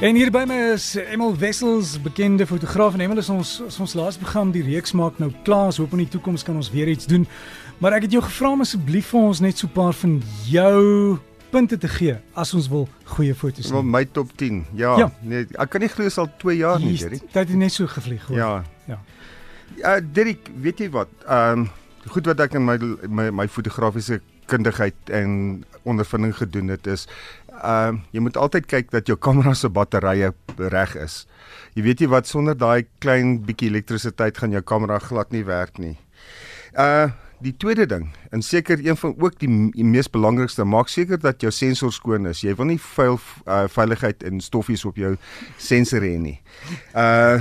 [0.00, 3.92] En hier by my is Emil Wessels, bekende fotograaf en Emil is ons is ons
[3.98, 5.66] laaste program die reeks maak nou klaar.
[5.68, 7.26] Ons hoop in die toekoms kan ons weer iets doen.
[7.84, 11.18] Maar ek het jou gevra om asseblief vir ons net so 'n paar van jou
[11.50, 13.90] punte te gee as ons wil goeie foto's Wel neem.
[13.90, 14.64] my top 10.
[14.72, 14.96] Ja.
[14.98, 15.12] Ja.
[15.20, 17.20] Nee, ek kan nie glo dit is al 2 jaar nie, Derek.
[17.20, 18.36] Dit het net so gevlieg hoor.
[18.36, 18.64] Ja.
[18.86, 18.98] Ja.
[19.76, 21.08] Ja, Derek, weet jy wat?
[21.28, 21.70] Ehm um,
[22.08, 27.06] goed wat ek in my my my fotografiese kundigheid en ondervinding gedoen het is
[27.62, 31.26] ehm um, jy moet altyd kyk dat jou kamera se batterye reg is.
[31.76, 35.78] Jy weet jy wat sonder daai klein bietjie elektrisiteit gaan jou kamera glad nie werk
[35.78, 35.96] nie.
[36.74, 41.16] Uh die tweede ding, en seker een van ook die, die mees belangrikste, maak seker
[41.16, 42.42] dat jou sensor skoon is.
[42.44, 45.14] Jy wil nie vuil uh, veiligheid en stoffies op jou
[45.56, 46.36] sensor hê nie.
[46.92, 47.40] Uh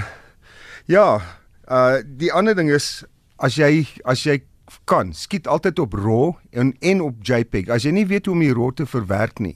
[0.88, 1.20] ja,
[1.68, 3.04] uh die ander ding is
[3.44, 4.40] as jy as jy
[4.86, 7.70] kan, skiet altyd op RAW en en op JPEG.
[7.70, 9.56] As jy nie weet hoe om die RAW te verwerk nie,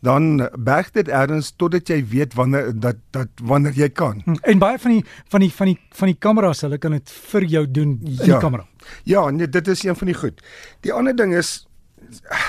[0.00, 4.20] dan berg dit ergens totdat jy weet wanneer dat dat wanneer jy kan.
[4.24, 7.10] Hm, En baie van die van die van die van die kameras, hulle kan dit
[7.32, 8.24] vir jou doen in Ja.
[8.24, 8.66] die kamera.
[9.04, 10.42] Ja, nee, dit is een van die goed.
[10.80, 11.66] Die ander ding is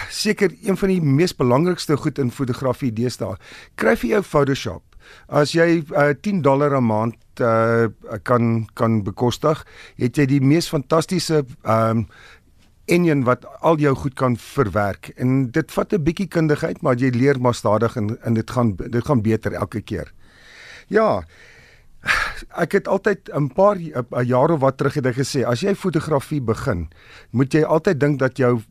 [0.09, 3.35] seker een van die mees belangrikste goed in fotografie deesdae.
[3.75, 4.83] Kry vir jou Photoshop.
[5.27, 7.87] As jy uh, 10 dollar 'n maand uh,
[8.23, 9.65] kan kan bekostig,
[9.97, 12.07] het jy die mees fantastiese ehm um,
[12.91, 15.13] engine wat al jou goed kan verwerk.
[15.15, 18.75] En dit vat 'n bietjie kundigheid, maar jy leer maar stadig en en dit gaan
[18.75, 20.11] dit gaan beter elke keer.
[20.87, 21.23] Ja,
[22.63, 25.75] ek het altyd 'n paar 'n jaar of wat terug het ek gesê as jy
[25.75, 26.89] fotografie begin,
[27.31, 28.61] moet jy altyd dink dat jou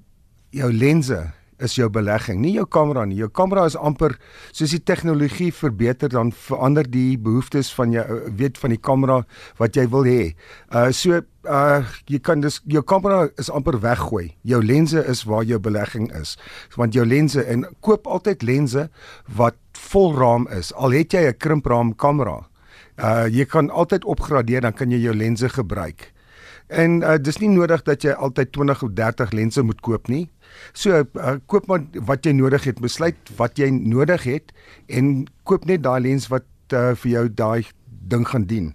[0.51, 1.33] jou lense
[1.65, 3.19] is jou belegging, nie jou kamera nie.
[3.21, 4.17] Jou kamera is amper
[4.51, 8.05] soos die tegnologie verbeter dan verander die behoeftes van jou
[8.37, 9.21] weet van die kamera
[9.61, 10.33] wat jy wil hê.
[10.75, 14.31] Uh so uh jy kan dus jou kamera is amper weggooi.
[14.43, 16.37] Jou lense is waar jou belegging is.
[16.77, 18.89] Want jou lense en koop altyd lense
[19.37, 19.59] wat
[19.91, 20.73] volraam is.
[20.75, 22.47] Al het jy 'n krimpraam kamera.
[22.99, 26.13] Uh jy kan altyd opgradeer dan kan jy jou lense gebruik.
[26.71, 30.29] En uh, dis nie nodig dat jy altyd 20 of 30 lense moet koop nie.
[30.73, 34.55] So uh, koop maar wat jy nodig het, besluit wat jy nodig het
[34.87, 37.67] en koop net daai lens wat uh, vir jou daai
[38.11, 38.71] ding gaan dien.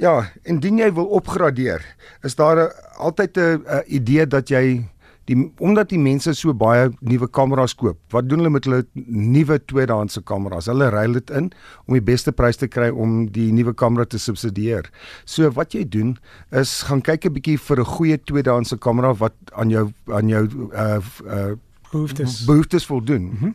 [0.00, 1.82] Ja, indien jy wil opgradeer,
[2.22, 4.86] is daar 'n altyd 'n idee dat jy
[5.30, 7.98] die omdat die mense so baie nuwe kameras koop.
[8.14, 10.68] Wat doen hulle met hulle nuwe tweedehandse kameras?
[10.70, 11.50] Hulle ruil dit in
[11.86, 14.90] om die beste prys te kry om die nuwe kamera te subsidieer.
[15.24, 16.16] So wat jy doen
[16.50, 20.46] is gaan kyk 'n bietjie vir 'n goeie tweedehandse kamera wat aan jou aan jou
[20.74, 21.54] uh uh
[21.92, 22.44] Behoeftes.
[22.46, 23.22] behoeftes voldoen.
[23.22, 23.54] Mm -hmm.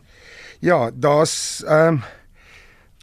[0.60, 2.02] Ja, daar's ehm um,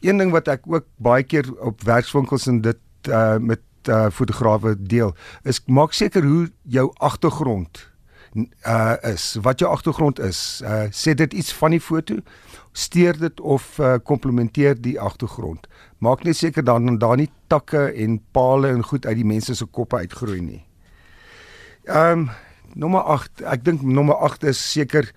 [0.01, 2.77] een ding wat ek ook baie keer op werkswinkels en dit
[3.09, 7.94] uh met uh fotograwe deel, is maak seker hoe jou agtergrond
[8.35, 10.61] uh is, wat jou agtergrond is.
[10.63, 12.19] Uh sê dit iets van die foto,
[12.71, 15.67] steur dit of uh komplementeer die agtergrond.
[16.03, 19.65] Maak net seker dan daar nie takke en pale en goed uit die mense se
[19.65, 20.63] koppe uitgroei nie.
[21.85, 22.29] Um,
[22.73, 25.11] nommer 8, ek dink nommer 8 is seker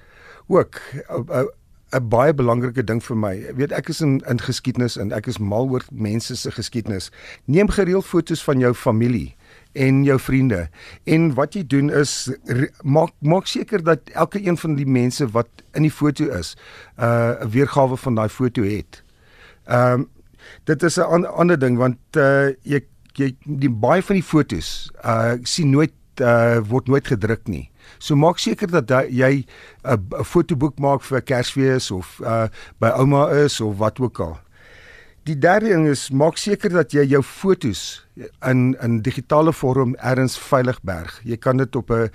[0.47, 1.49] ook 'n
[1.93, 3.35] 'n baie belangrike ding vir my.
[3.49, 7.11] Ek weet ek is in in geskiedenis en ek is mal oor mense se geskiedenis.
[7.45, 9.38] Neem gereeld foto's van jou familie
[9.73, 10.69] en jou vriende.
[11.05, 12.31] En wat jy doen is
[12.83, 16.57] maak maak seker dat elke een van die mense wat in die foto is,
[16.97, 19.03] 'n uh, weergawe van daai foto het.
[19.67, 20.09] Ehm um,
[20.65, 22.81] dit is 'n an, ander ding want uh, jy
[23.13, 27.71] jy die baie van die fotos uh sien nooit uh word nooit gedruk nie.
[27.99, 29.47] So maak seker dat jy 'n
[29.85, 32.49] uh, fotoboek maak vir Kersfees of uh
[32.79, 34.39] by ouma is of wat ook al.
[35.29, 37.83] Die derde ding is maak seker dat jy jou fotos
[38.49, 41.19] in in digitale vorm ergens veilig berg.
[41.29, 42.09] Jy kan dit op 'n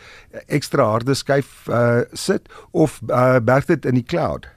[0.48, 4.48] ekstra harde skyf uh sit of uh berg dit in die cloud.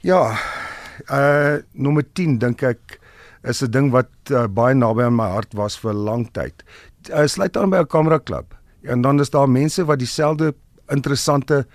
[0.00, 0.38] Ja,
[1.10, 3.00] uh nommer 10 dink ek
[3.42, 6.62] is 'n ding wat uh, baie naby aan my hart was vir 'n lang tyd.
[7.10, 8.54] Uh, sluit aan by 'n kamera klub.
[8.82, 10.54] En dan is daar mense wat dieselfde
[10.88, 11.66] interessante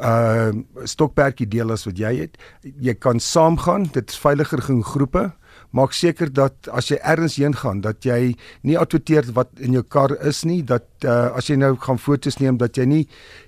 [0.00, 0.50] uh
[0.88, 2.38] stokperdjie deel as wat jy het.
[2.62, 5.30] Jy kan saamgaan, dit is veiliger in groepe.
[5.70, 8.34] Maak seker dat as jy ergens heen gaan dat jy
[8.66, 12.40] nie adverteer wat in jou kar is nie, dat uh as jy nou gaan foto's
[12.40, 13.04] neem dat jy nie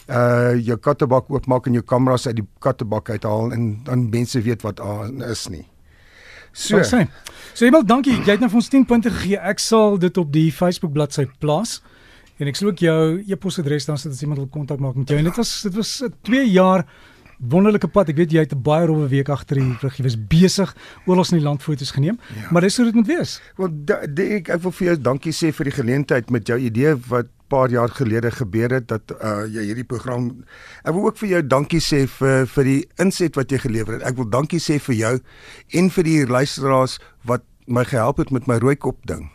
[0.08, 4.62] uh jou kattebak oopmaak en jou kameras uit die kattebak uithaal en dan mense weet
[4.62, 5.66] wat aan is nie.
[6.52, 6.82] So.
[6.82, 7.00] So,
[7.54, 8.18] so Emil, dankie.
[8.20, 9.38] Jy het nou vir ons 10 punte gegee.
[9.40, 11.80] Ek sal dit op die Facebook bladsy plaas.
[12.40, 15.18] En ek sal ook jou e-posadres dan sit as iemand wil kontak maak met jou.
[15.18, 16.86] En dit was dit was 'n 2 jaar
[17.42, 18.08] wonderlike pad.
[18.12, 19.96] Ek weet jy het 'n baie rowwe week agter die rug.
[19.96, 20.74] Jy was besig
[21.06, 22.18] oral in die land foto's geneem.
[22.34, 22.50] Ja.
[22.50, 23.40] Maar dis hoe dit moet wees.
[23.56, 23.70] Wel
[24.16, 27.70] ek ek wil vir jou dankie sê vir die geleentheid met jou idee wat paar
[27.70, 30.44] jaar gelede gebeur het dat uh jy hierdie program
[30.84, 34.02] ek wil ook vir jou dankie sê vir vir die inset wat jy gelewer het.
[34.02, 35.14] Ek wil dankie sê vir jou
[35.80, 36.98] en vir die luisteraars
[37.28, 39.30] wat my gehelp het met my rooi kop ding.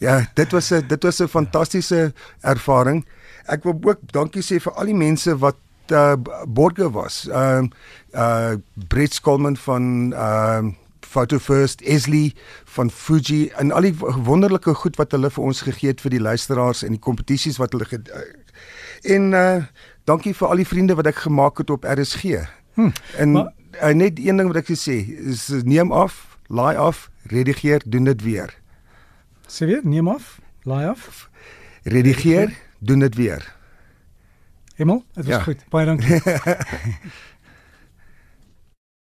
[0.00, 3.06] Ja, dit was 'n dit was 'n fantastiese ervaring.
[3.46, 5.56] Ek wil ook dankie sê vir al die mense wat
[5.92, 6.14] uh
[6.48, 7.28] borge was.
[7.28, 7.68] Ehm
[8.14, 8.54] uh, uh
[8.88, 12.34] Brits Coleman van ehm uh, Photo First, Esli
[12.64, 13.94] van Fuji en al die
[14.24, 17.72] wonderlike goed wat hulle vir ons gegee het vir die luisteraars en die kompetisies wat
[17.72, 17.86] hulle
[19.02, 19.62] en uh
[20.04, 22.44] dankie vir al die vriende wat ek gemaak het op RSG.
[22.74, 23.52] Hm, en maar,
[23.82, 24.96] uh, net een ding wat ek sê
[25.30, 28.58] is neem af, laai af, redigeer, doen dit weer.
[29.46, 31.30] Sê weer, neem af, laai af,
[31.82, 33.54] redigeer, doen dit weer.
[34.74, 35.42] Hemel, dit was ja.
[35.42, 35.64] goed.
[35.68, 36.20] Baie dankie.